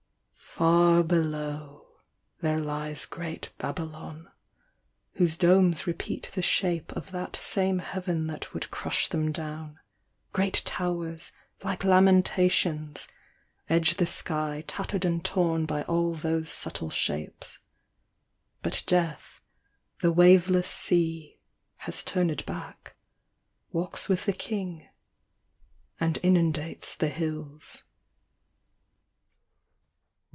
[0.55, 1.87] Far below,
[2.41, 4.25] there lies ibylon,
[5.13, 9.79] whose domes repeat the shape Of that same heaven that would crush them down.
[10.65, 11.31] towers,
[11.63, 13.07] Like lamentations,
[13.69, 17.59] edge the sky Tattered and torn by all those subtle shapes.—
[18.61, 19.39] But death,
[20.01, 21.39] the waveless sea,
[21.77, 22.97] has turned back,
[23.71, 24.89] Walks with the King,
[25.97, 27.85] and inundates the hills.